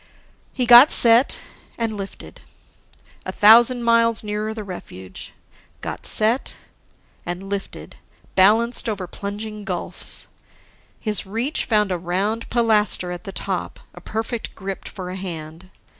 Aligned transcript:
He 0.51 0.65
got 0.65 0.89
set... 0.91 1.37
and 1.77 1.95
lifted. 1.95 2.41
A 3.23 3.31
thousand 3.31 3.83
miles 3.83 4.23
nearer 4.23 4.51
the 4.51 4.63
refuge! 4.63 5.31
Got 5.81 6.07
set... 6.07 6.55
and 7.23 7.43
lifted, 7.43 7.97
balanced 8.33 8.89
over 8.89 9.05
plunging 9.05 9.63
gulfs. 9.63 10.25
His 10.99 11.27
reach 11.27 11.65
found 11.65 11.91
a 11.91 11.99
round 11.99 12.49
pilaster 12.49 13.11
at 13.11 13.25
the 13.25 13.31
top, 13.31 13.79
a 13.93 14.01
perfect 14.01 14.55
grip 14.55 14.87
for 14.87 15.11
a 15.11 15.15
hand. 15.15 15.69